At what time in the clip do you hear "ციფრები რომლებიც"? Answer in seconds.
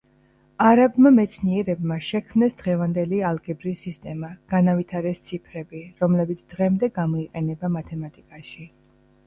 5.29-6.45